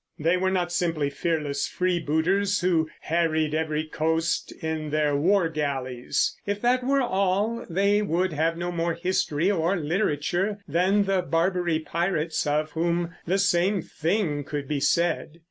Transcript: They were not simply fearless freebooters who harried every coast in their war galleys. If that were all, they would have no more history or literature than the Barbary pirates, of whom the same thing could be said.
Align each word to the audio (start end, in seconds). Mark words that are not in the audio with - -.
They 0.17 0.35
were 0.35 0.49
not 0.49 0.71
simply 0.71 1.11
fearless 1.11 1.67
freebooters 1.67 2.61
who 2.61 2.89
harried 3.01 3.53
every 3.53 3.83
coast 3.83 4.51
in 4.53 4.89
their 4.89 5.15
war 5.15 5.47
galleys. 5.47 6.35
If 6.43 6.59
that 6.61 6.83
were 6.83 7.01
all, 7.03 7.67
they 7.69 8.01
would 8.01 8.33
have 8.33 8.57
no 8.57 8.71
more 8.71 8.95
history 8.95 9.51
or 9.51 9.77
literature 9.77 10.57
than 10.67 11.03
the 11.03 11.21
Barbary 11.21 11.77
pirates, 11.77 12.47
of 12.47 12.71
whom 12.71 13.13
the 13.27 13.37
same 13.37 13.83
thing 13.83 14.43
could 14.43 14.67
be 14.67 14.79
said. 14.79 15.37